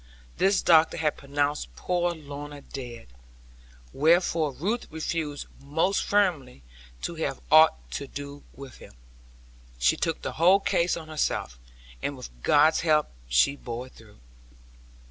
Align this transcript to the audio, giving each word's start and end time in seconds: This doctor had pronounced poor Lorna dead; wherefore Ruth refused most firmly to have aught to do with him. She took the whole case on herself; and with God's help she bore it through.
This 0.37 0.63
doctor 0.63 0.97
had 0.97 1.15
pronounced 1.15 1.75
poor 1.75 2.15
Lorna 2.15 2.61
dead; 2.61 3.05
wherefore 3.93 4.51
Ruth 4.51 4.87
refused 4.89 5.45
most 5.61 6.03
firmly 6.03 6.63
to 7.03 7.13
have 7.13 7.39
aught 7.51 7.77
to 7.91 8.07
do 8.07 8.41
with 8.55 8.77
him. 8.77 8.95
She 9.77 9.95
took 9.95 10.23
the 10.23 10.31
whole 10.41 10.59
case 10.59 10.97
on 10.97 11.07
herself; 11.07 11.59
and 12.01 12.17
with 12.17 12.31
God's 12.41 12.79
help 12.79 13.11
she 13.27 13.55
bore 13.55 13.85
it 13.85 13.93
through. 13.93 14.17